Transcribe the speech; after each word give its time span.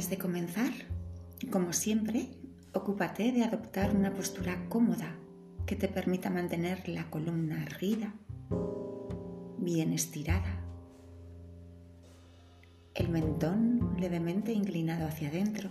Antes 0.00 0.16
de 0.16 0.22
comenzar, 0.22 0.72
como 1.50 1.74
siempre, 1.74 2.30
ocúpate 2.72 3.32
de 3.32 3.44
adoptar 3.44 3.94
una 3.94 4.14
postura 4.14 4.66
cómoda 4.70 5.14
que 5.66 5.76
te 5.76 5.88
permita 5.88 6.30
mantener 6.30 6.88
la 6.88 7.10
columna 7.10 7.62
erguida, 7.64 8.14
bien 9.58 9.92
estirada, 9.92 10.64
el 12.94 13.10
mentón 13.10 13.94
levemente 14.00 14.54
inclinado 14.54 15.06
hacia 15.06 15.28
adentro, 15.28 15.68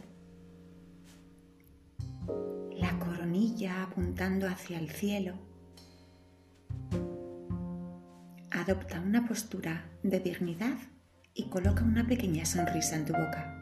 la 2.76 3.00
coronilla 3.00 3.82
apuntando 3.82 4.48
hacia 4.48 4.78
el 4.78 4.92
cielo. 4.92 5.34
Adopta 8.52 9.02
una 9.02 9.28
postura 9.28 9.90
de 10.04 10.20
dignidad 10.20 10.78
y 11.34 11.50
coloca 11.50 11.84
una 11.84 12.06
pequeña 12.06 12.46
sonrisa 12.46 12.96
en 12.96 13.06
tu 13.06 13.14
boca. 13.14 13.59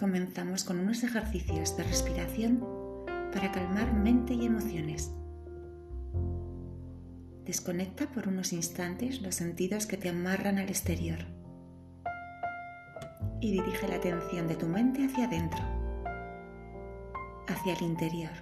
Comenzamos 0.00 0.64
con 0.64 0.80
unos 0.80 1.04
ejercicios 1.04 1.76
de 1.76 1.82
respiración 1.82 2.64
para 3.34 3.52
calmar 3.52 3.92
mente 3.92 4.32
y 4.32 4.46
emociones. 4.46 5.12
Desconecta 7.44 8.10
por 8.10 8.26
unos 8.26 8.54
instantes 8.54 9.20
los 9.20 9.34
sentidos 9.34 9.84
que 9.84 9.98
te 9.98 10.08
amarran 10.08 10.56
al 10.56 10.70
exterior 10.70 11.18
y 13.42 13.52
dirige 13.52 13.88
la 13.88 13.96
atención 13.96 14.48
de 14.48 14.56
tu 14.56 14.66
mente 14.66 15.04
hacia 15.04 15.26
adentro, 15.26 15.60
hacia 17.46 17.74
el 17.74 17.82
interior. 17.82 18.32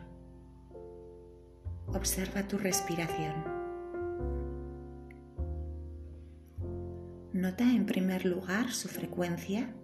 Observa 1.89 2.47
tu 2.47 2.59
respiración. 2.59 3.35
Nota 7.33 7.65
en 7.65 7.85
primer 7.85 8.25
lugar 8.27 8.71
su 8.71 8.87
frecuencia, 8.87 9.75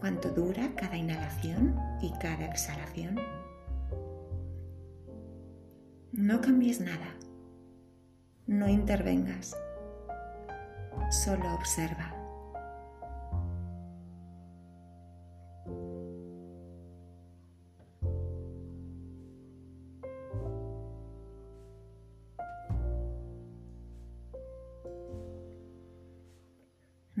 cuánto 0.00 0.30
dura 0.30 0.74
cada 0.74 0.96
inhalación 0.96 1.78
y 2.00 2.10
cada 2.12 2.46
exhalación. 2.46 3.20
No 6.12 6.40
cambies 6.40 6.80
nada, 6.80 7.14
no 8.46 8.68
intervengas, 8.68 9.54
solo 11.10 11.54
observa. 11.54 12.19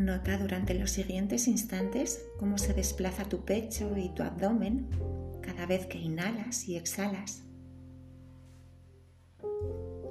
Nota 0.00 0.38
durante 0.38 0.72
los 0.72 0.92
siguientes 0.92 1.46
instantes 1.46 2.24
cómo 2.38 2.56
se 2.56 2.72
desplaza 2.72 3.26
tu 3.26 3.44
pecho 3.44 3.98
y 3.98 4.08
tu 4.08 4.22
abdomen 4.22 4.88
cada 5.42 5.66
vez 5.66 5.84
que 5.84 5.98
inhalas 5.98 6.66
y 6.66 6.76
exhalas. 6.78 7.42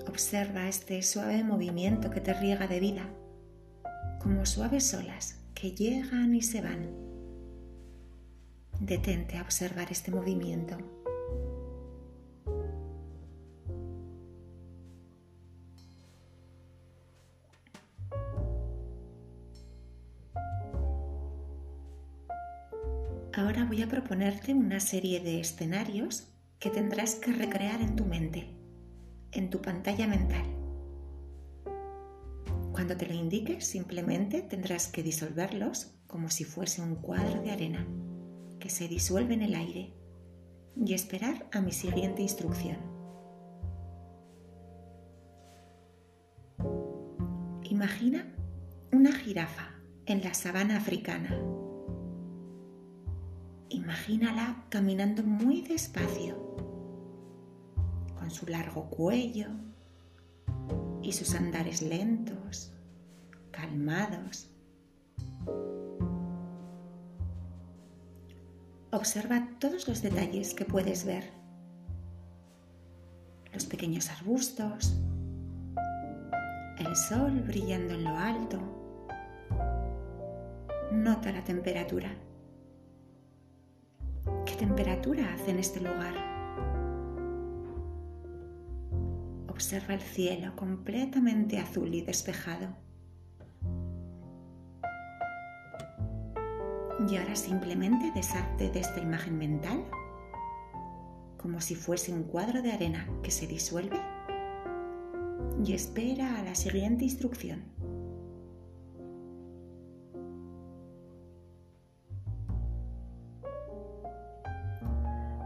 Observa 0.08 0.68
este 0.68 1.02
suave 1.02 1.44
movimiento 1.44 2.12
que 2.12 2.22
te 2.22 2.36
riega 2.36 2.68
de 2.68 2.80
vida, 2.80 3.10
como 4.20 4.46
suaves 4.46 4.94
olas 4.94 5.40
que 5.56 5.72
llegan 5.72 6.36
y 6.36 6.44
se 6.44 6.62
van. 6.62 6.92
Detente 8.80 9.38
a 9.38 9.42
observar 9.42 9.88
este 9.92 10.12
movimiento. 10.12 10.78
Ahora 23.34 23.64
voy 23.66 23.84
a 23.84 23.88
proponerte 23.88 24.54
una 24.56 24.80
serie 24.80 25.20
de 25.20 25.40
escenarios 25.40 26.28
que 26.58 26.72
tendrás 26.72 27.14
que 27.16 27.32
recrear 27.32 27.80
en 27.80 27.96
tu 27.96 28.04
mente, 28.04 28.56
en 29.32 29.52
tu 29.52 29.62
pantalla 29.62 30.08
mental. 30.08 30.46
Cuando 32.72 32.98
te 32.98 33.06
lo 33.06 33.14
indique, 33.14 33.62
simplemente 33.62 34.42
tendrás 34.42 34.88
que 34.88 35.04
disolverlos 35.04 36.00
como 36.08 36.32
si 36.32 36.44
fuese 36.44 36.82
un 36.82 36.96
cuadro 36.96 37.42
de 37.42 37.52
arena 37.52 37.88
que 38.60 38.70
se 38.70 38.88
disuelve 38.88 39.36
en 39.36 39.44
el 39.44 39.54
aire 39.54 39.94
y 40.76 40.94
esperar 40.94 41.48
a 41.52 41.62
mi 41.62 41.72
siguiente 41.72 42.24
instrucción. 42.24 42.78
Imagina 47.64 48.34
una 48.92 49.12
jirafa 49.12 49.76
en 50.08 50.24
la 50.24 50.34
sabana 50.34 50.78
africana 50.78 51.40
Imagínala 53.72 54.66
caminando 54.70 55.22
muy 55.22 55.62
despacio, 55.62 56.36
con 58.18 58.32
su 58.32 58.48
largo 58.48 58.90
cuello 58.90 59.50
y 61.04 61.12
sus 61.12 61.36
andares 61.36 61.84
lentos, 61.84 62.74
calmados. 63.52 64.50
Observa 68.92 69.48
todos 69.60 69.88
los 69.88 70.02
detalles 70.02 70.56
que 70.56 70.66
puedes 70.66 71.06
ver. 71.06 71.30
Los 73.54 73.66
pequeños 73.66 74.10
arbustos, 74.10 74.96
el 76.80 76.96
sol 76.96 77.44
brillando 77.46 77.94
en 77.94 78.04
lo 78.04 78.18
alto. 78.18 78.60
Nota 80.92 81.32
la 81.32 81.44
temperatura 81.44 82.10
temperatura 84.58 85.34
hace 85.34 85.52
en 85.52 85.60
este 85.60 85.80
lugar. 85.80 86.14
Observa 89.48 89.94
el 89.94 90.02
cielo 90.02 90.56
completamente 90.56 91.60
azul 91.60 91.94
y 91.94 92.02
despejado. 92.02 92.76
Y 97.10 97.16
ahora 97.16 97.36
simplemente 97.36 98.12
deshazte 98.14 98.70
de 98.70 98.80
esta 98.80 99.00
imagen 99.00 99.38
mental 99.38 99.86
como 101.38 101.62
si 101.62 101.76
fuese 101.76 102.14
un 102.14 102.24
cuadro 102.24 102.62
de 102.62 102.72
arena 102.72 103.08
que 103.24 103.32
se 103.32 103.48
disuelve 103.48 104.00
y 105.66 105.74
espera 105.74 106.40
a 106.40 106.44
la 106.44 106.56
siguiente 106.56 107.06
instrucción. 107.06 107.79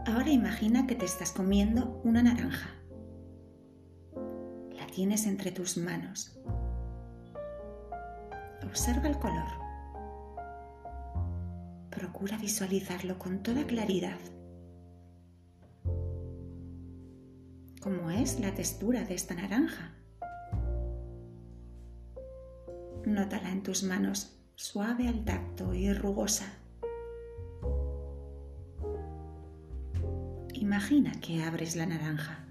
Ahora 0.06 0.30
imagina 0.30 0.86
que 0.86 0.94
te 0.94 1.06
estás 1.06 1.32
comiendo 1.32 2.00
una 2.04 2.22
naranja. 2.22 2.68
La 4.76 4.86
tienes 4.86 5.26
entre 5.26 5.50
tus 5.50 5.78
manos. 5.78 6.38
Observa 8.62 9.08
el 9.08 9.18
color. 9.18 9.48
Procura 11.88 12.36
visualizarlo 12.36 13.18
con 13.18 13.42
toda 13.42 13.66
claridad. 13.66 14.18
¿Cómo 17.80 18.10
es 18.10 18.40
la 18.40 18.54
textura 18.54 19.04
de 19.04 19.14
esta 19.14 19.34
naranja? 19.34 19.94
Nótala 23.06 23.50
en 23.50 23.62
tus 23.62 23.84
manos, 23.84 24.38
suave 24.54 25.08
al 25.08 25.24
tacto 25.24 25.72
y 25.72 25.92
rugosa. 25.94 26.63
Imagina 30.74 31.12
que 31.20 31.40
abres 31.40 31.76
la 31.76 31.86
naranja. 31.86 32.44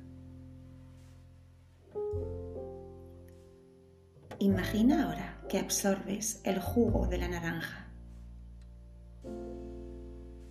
Imagina 4.40 5.04
ahora 5.04 5.42
que 5.50 5.60
absorbes 5.60 6.40
el 6.46 6.58
jugo 6.62 7.06
de 7.08 7.18
la 7.18 7.28
naranja. 7.28 7.92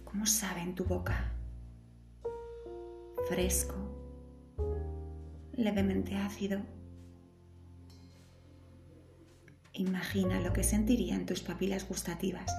¿Cómo 0.05 0.27
sabe 0.27 0.61
en 0.61 0.75
tu 0.75 0.85
boca? 0.85 1.33
Fresco, 3.31 3.77
levemente 5.55 6.15
ácido. 6.17 6.61
Imagina 9.73 10.41
lo 10.41 10.53
que 10.53 10.63
sentirían 10.63 11.25
tus 11.25 11.41
papilas 11.41 11.89
gustativas. 11.89 12.53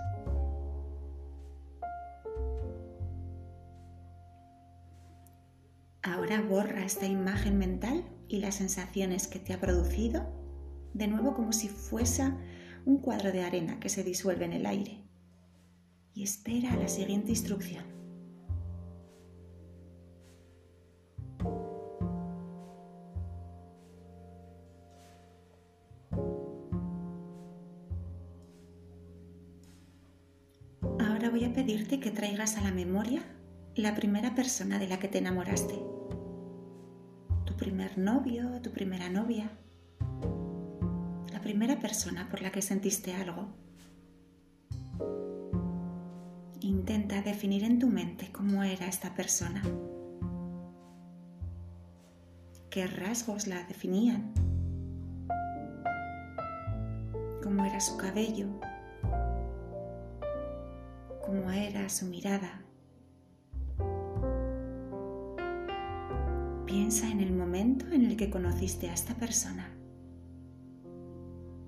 Borra 6.42 6.86
esta 6.86 7.06
imagen 7.06 7.58
mental 7.58 8.04
y 8.28 8.40
las 8.40 8.56
sensaciones 8.56 9.28
que 9.28 9.40
te 9.40 9.54
ha 9.54 9.60
producido, 9.60 10.26
de 10.94 11.08
nuevo 11.08 11.34
como 11.34 11.54
si 11.54 11.70
fuese 11.70 12.32
un 12.86 13.00
cuadro 13.00 13.32
de 13.32 13.44
arena 13.44 13.80
que 13.80 13.90
se 13.90 14.04
disuelve 14.04 14.46
en 14.46 14.54
el 14.54 14.66
aire. 14.66 15.04
Y 16.14 16.24
espera 16.24 16.74
a 16.74 16.78
la 16.78 16.88
siguiente 16.88 17.32
instrucción. 17.32 17.84
Ahora 31.00 31.30
voy 31.30 31.46
a 31.46 31.54
pedirte 31.54 32.00
que 32.00 32.12
traigas 32.12 32.58
a 32.58 32.62
la 32.62 32.72
memoria 32.72 33.24
la 33.76 33.96
primera 33.96 34.36
persona 34.36 34.78
de 34.78 34.88
la 34.88 35.00
que 35.00 35.08
te 35.08 35.18
enamoraste. 35.18 35.80
Primer 37.64 37.98
novio, 37.98 38.60
tu 38.62 38.72
primera 38.72 39.08
novia. 39.10 39.50
La 41.32 41.40
primera 41.40 41.80
persona 41.80 42.28
por 42.30 42.42
la 42.42 42.52
que 42.52 42.62
sentiste 42.62 43.14
algo. 43.16 43.48
Intenta 46.60 47.22
definir 47.22 47.64
en 47.64 47.80
tu 47.80 47.88
mente 47.88 48.34
cómo 48.34 48.64
era 48.64 48.88
esta 48.88 49.16
persona. 49.16 49.64
¿Qué 52.70 52.86
rasgos 52.86 53.48
la 53.48 53.64
definían? 53.64 54.34
¿Cómo 57.42 57.64
era 57.64 57.80
su 57.80 57.96
cabello? 57.96 58.60
¿Cómo 61.26 61.50
era 61.50 61.88
su 61.88 62.08
mirada? 62.08 62.63
Piensa 66.84 67.10
en 67.10 67.22
el 67.22 67.32
momento 67.32 67.86
en 67.94 68.04
el 68.04 68.18
que 68.18 68.30
conociste 68.30 68.90
a 68.90 68.94
esta 68.94 69.16
persona. 69.16 69.74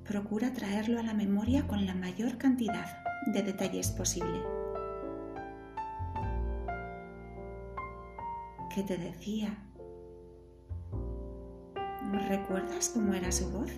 Procura 0.04 0.52
traerlo 0.52 1.00
a 1.00 1.04
la 1.04 1.14
memoria 1.14 1.66
con 1.68 1.86
la 1.86 1.96
mayor 1.96 2.38
cantidad 2.38 3.02
de 3.28 3.42
detalles 3.42 3.92
posible. 3.92 4.44
¿Qué 8.76 8.84
te 8.84 8.98
decía? 8.98 9.58
¿Recuerdas 12.28 12.90
cómo 12.90 13.14
era 13.14 13.32
su 13.32 13.50
voz? 13.52 13.72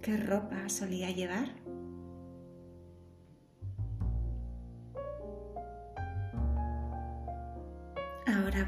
¿Qué 0.00 0.16
ropa 0.16 0.68
solía 0.68 1.12
llevar? 1.12 1.61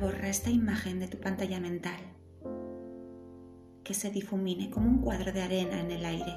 Borra 0.00 0.28
esta 0.28 0.50
imagen 0.50 0.98
de 0.98 1.08
tu 1.08 1.18
pantalla 1.18 1.60
mental, 1.60 2.00
que 3.84 3.94
se 3.94 4.10
difumine 4.10 4.68
como 4.68 4.88
un 4.88 4.98
cuadro 4.98 5.32
de 5.32 5.40
arena 5.40 5.80
en 5.80 5.90
el 5.90 6.04
aire 6.04 6.34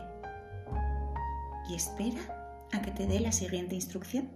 y 1.69 1.75
espera 1.75 2.68
a 2.71 2.81
que 2.81 2.92
te 2.92 3.07
dé 3.07 3.19
la 3.19 3.31
siguiente 3.31 3.75
instrucción. 3.75 4.30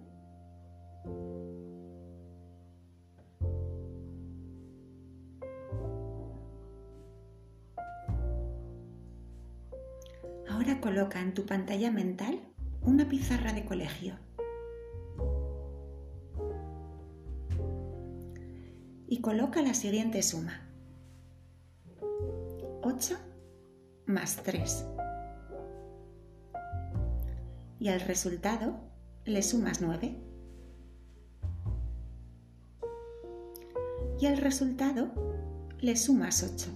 Ahora 10.49 10.81
coloca 10.81 11.21
en 11.21 11.33
tu 11.33 11.45
pantalla 11.45 11.91
mental 11.91 12.41
una 12.81 13.07
pizarra 13.07 13.53
de 13.53 13.65
colegio. 13.65 14.15
Y 19.11 19.19
coloca 19.19 19.61
la 19.61 19.73
siguiente 19.73 20.23
suma. 20.23 20.61
8 22.81 23.17
más 24.05 24.37
3. 24.37 24.85
Y 27.81 27.89
al 27.89 27.99
resultado 27.99 28.79
le 29.25 29.43
sumas 29.43 29.81
9. 29.81 30.15
Y 34.21 34.25
al 34.27 34.37
resultado 34.37 35.11
le 35.81 35.97
sumas 35.97 36.41
8. 36.41 36.71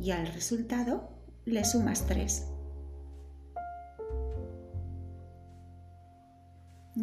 y 0.00 0.12
al 0.12 0.28
resultado 0.28 1.10
le 1.44 1.64
sumas 1.64 2.06
3. 2.06 2.46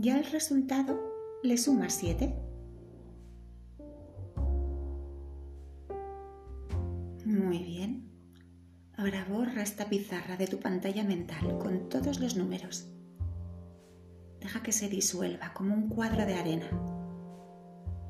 Y 0.06 0.12
al 0.12 0.24
resultado 0.26 1.02
le 1.42 1.58
sumas 1.58 1.96
7. 1.96 2.32
Muy 7.26 7.58
bien. 7.64 8.12
Ahora 8.98 9.26
borra 9.28 9.64
esta 9.64 9.90
pizarra 9.90 10.38
de 10.38 10.46
tu 10.46 10.60
pantalla 10.60 11.04
mental 11.04 11.58
con 11.58 11.90
todos 11.90 12.20
los 12.20 12.36
números. 12.36 12.88
Deja 14.40 14.62
que 14.62 14.74
se 14.74 14.90
disuelva 14.90 15.56
como 15.56 15.74
un 15.74 15.90
cuadro 15.90 16.24
de 16.28 16.36
arena 16.36 16.70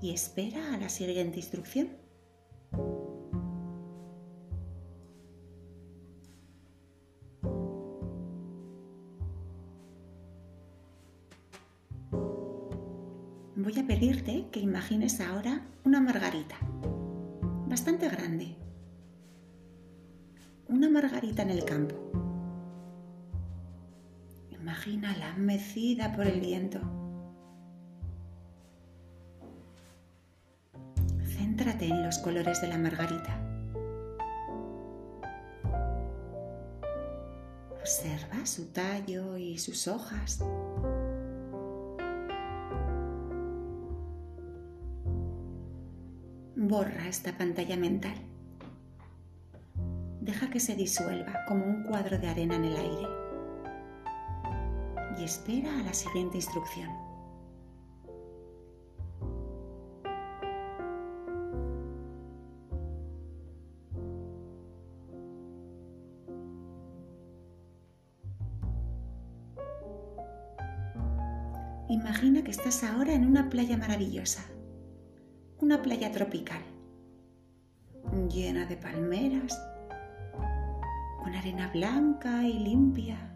y 0.01 0.13
espera 0.13 0.73
a 0.73 0.77
la 0.77 0.89
siguiente 0.89 1.37
instrucción. 1.37 1.91
Que 14.25 14.59
imagines 14.59 15.21
ahora 15.21 15.61
una 15.83 16.01
margarita, 16.01 16.55
bastante 17.67 18.09
grande. 18.09 18.55
Una 20.67 20.89
margarita 20.89 21.43
en 21.43 21.51
el 21.51 21.63
campo. 21.63 21.95
Imagínala 24.49 25.35
mecida 25.37 26.11
por 26.15 26.25
el 26.25 26.39
viento. 26.39 26.79
Céntrate 31.37 31.85
en 31.85 32.03
los 32.03 32.17
colores 32.17 32.61
de 32.61 32.67
la 32.69 32.79
margarita. 32.79 33.39
Observa 37.79 38.43
su 38.47 38.65
tallo 38.71 39.37
y 39.37 39.59
sus 39.59 39.87
hojas. 39.87 40.43
Borra 46.75 47.07
esta 47.07 47.31
pantalla 47.37 47.77
mental. 47.77 48.17
Deja 50.19 50.49
que 50.49 50.59
se 50.59 50.75
disuelva 50.75 51.45
como 51.47 51.63
un 51.63 51.83
cuadro 51.83 52.19
de 52.19 52.27
arena 52.27 52.57
en 52.57 52.65
el 52.65 52.75
aire. 52.75 53.07
Y 55.17 55.23
espera 55.23 55.79
a 55.79 55.83
la 55.83 55.93
siguiente 55.93 56.35
instrucción. 56.35 56.89
Imagina 71.87 72.43
que 72.43 72.51
estás 72.51 72.83
ahora 72.83 73.13
en 73.13 73.25
una 73.25 73.49
playa 73.49 73.77
maravillosa 73.77 74.43
una 75.65 75.81
playa 75.81 76.11
tropical, 76.11 76.61
llena 78.29 78.67
de 78.67 78.77
palmeras, 78.77 79.59
con 81.17 81.33
arena 81.33 81.71
blanca 81.73 82.43
y 82.43 82.53
limpia. 82.59 83.35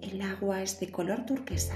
El 0.00 0.22
agua 0.22 0.62
es 0.62 0.78
de 0.78 0.92
color 0.92 1.26
turquesa. 1.26 1.74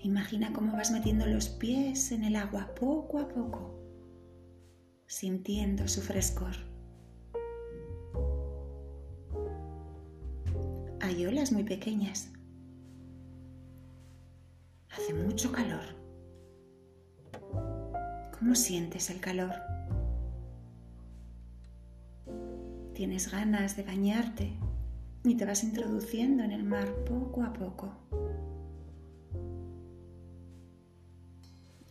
Imagina 0.00 0.52
cómo 0.52 0.72
vas 0.72 0.90
metiendo 0.90 1.24
los 1.26 1.48
pies 1.48 2.10
en 2.10 2.24
el 2.24 2.34
agua 2.34 2.74
poco 2.74 3.20
a 3.20 3.28
poco, 3.28 3.78
sintiendo 5.06 5.86
su 5.86 6.00
frescor. 6.00 6.56
Hay 11.00 11.24
olas 11.26 11.52
muy 11.52 11.62
pequeñas 11.62 12.32
mucho 15.38 15.52
calor. 15.52 15.84
¿Cómo 18.36 18.56
sientes 18.56 19.08
el 19.08 19.20
calor? 19.20 19.52
Tienes 22.92 23.30
ganas 23.30 23.76
de 23.76 23.84
bañarte 23.84 24.58
y 25.22 25.36
te 25.36 25.44
vas 25.44 25.62
introduciendo 25.62 26.42
en 26.42 26.50
el 26.50 26.64
mar 26.64 26.92
poco 27.04 27.44
a 27.44 27.52
poco. 27.52 27.92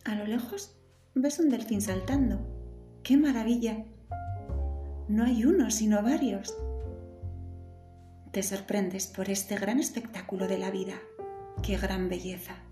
A 0.04 0.14
lo 0.14 0.26
lejos 0.26 0.76
ves 1.14 1.38
un 1.38 1.48
delfín 1.48 1.80
saltando. 1.80 2.40
¡Qué 3.02 3.16
maravilla! 3.16 3.82
No 5.08 5.24
hay 5.24 5.46
uno, 5.46 5.70
sino 5.70 6.02
varios. 6.02 6.54
Te 8.30 8.42
sorprendes 8.42 9.06
por 9.06 9.30
este 9.30 9.56
gran 9.56 9.78
espectáculo 9.78 10.48
de 10.48 10.58
la 10.58 10.70
vida. 10.70 11.00
¡Qué 11.62 11.78
gran 11.78 12.10
belleza! 12.10 12.67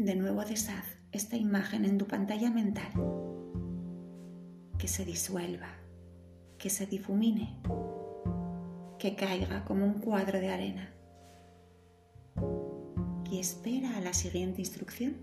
De 0.00 0.16
nuevo 0.16 0.46
deshaz 0.46 0.86
esta 1.12 1.36
imagen 1.36 1.84
en 1.84 1.98
tu 1.98 2.06
pantalla 2.06 2.50
mental. 2.50 2.90
Que 4.78 4.88
se 4.88 5.04
disuelva, 5.04 5.68
que 6.56 6.70
se 6.70 6.86
difumine, 6.86 7.60
que 8.98 9.14
caiga 9.14 9.62
como 9.66 9.84
un 9.84 10.00
cuadro 10.00 10.40
de 10.40 10.48
arena. 10.48 10.94
Y 13.30 13.40
espera 13.40 13.98
a 13.98 14.00
la 14.00 14.14
siguiente 14.14 14.62
instrucción. 14.62 15.18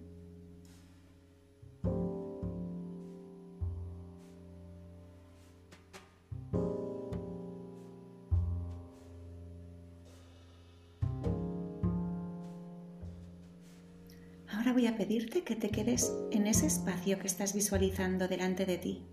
Pedirte 15.08 15.46
que 15.46 15.56
te 15.56 15.70
quedes 15.70 16.14
en 16.32 16.48
ese 16.48 16.68
espacio 16.68 17.18
que 17.18 17.28
estás 17.28 17.54
visualizando 17.54 18.28
delante 18.28 18.66
de 18.66 18.78
ti. 18.78 19.06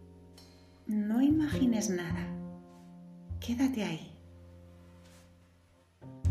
No 0.89 1.23
imagines 1.23 1.89
nada. 1.89 2.27
Quédate 3.39 3.85
ahí. 3.85 4.13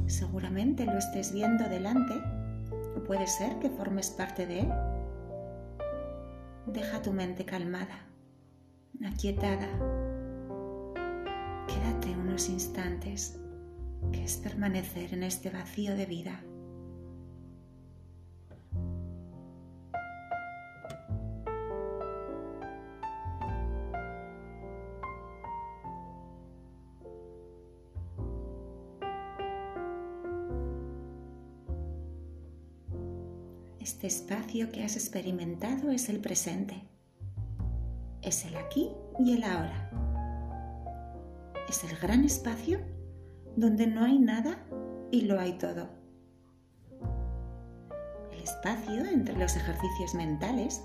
Seguramente 0.08 0.84
lo 0.84 0.98
estés 0.98 1.32
viendo 1.32 1.64
delante 1.70 2.14
o 2.98 3.06
puede 3.06 3.26
ser 3.26 3.58
que 3.60 3.70
formes 3.70 4.10
parte 4.10 4.46
de 4.46 4.60
él. 4.60 4.72
Deja 6.66 7.02
tu 7.02 7.14
mente 7.14 7.46
calmada, 7.46 8.06
aquietada. 9.06 9.70
Quédate 11.70 12.10
unos 12.18 12.50
instantes, 12.50 13.40
que 14.12 14.26
es 14.26 14.36
permanecer 14.36 15.14
en 15.14 15.24
este 15.24 15.50
vacío 15.52 15.96
de 15.96 16.06
vida. 16.06 16.44
Este 34.04 34.18
espacio 34.18 34.70
que 34.70 34.84
has 34.84 34.98
experimentado 34.98 35.90
es 35.90 36.10
el 36.10 36.20
presente. 36.20 36.76
Es 38.22 38.44
el 38.44 38.58
aquí 38.58 38.90
y 39.18 39.32
el 39.32 39.46
ahora. 39.46 39.90
Es 41.70 41.86
el 41.86 41.98
gran 42.00 42.26
espacio 42.26 42.82
donde 43.56 43.88
no 43.88 44.04
hay 44.04 44.20
nada 44.20 44.62
y 45.10 45.22
lo 45.22 45.40
hay 45.40 45.58
todo. 45.58 45.88
El 48.34 48.42
espacio 48.44 49.06
entre 49.06 49.38
los 49.38 49.56
ejercicios 49.56 50.16
mentales, 50.16 50.84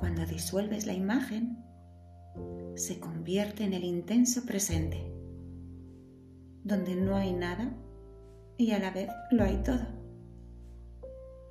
cuando 0.00 0.26
disuelves 0.26 0.86
la 0.86 0.92
imagen, 0.92 1.64
se 2.74 2.98
convierte 2.98 3.62
en 3.62 3.74
el 3.74 3.84
intenso 3.84 4.44
presente, 4.44 5.08
donde 6.64 6.96
no 6.96 7.14
hay 7.14 7.32
nada 7.32 7.72
y 8.56 8.72
a 8.72 8.80
la 8.80 8.90
vez 8.90 9.08
lo 9.30 9.44
hay 9.44 9.62
todo. 9.62 10.03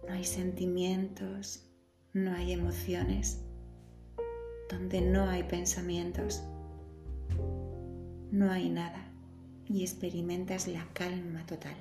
No 0.07 0.13
hay 0.13 0.23
sentimientos, 0.23 1.65
no 2.13 2.31
hay 2.33 2.51
emociones, 2.51 3.43
donde 4.69 5.01
no 5.01 5.29
hay 5.29 5.43
pensamientos, 5.43 6.43
no 8.31 8.51
hay 8.51 8.69
nada 8.69 9.11
y 9.65 9.81
experimentas 9.81 10.67
la 10.67 10.85
calma 10.93 11.45
total. 11.45 11.75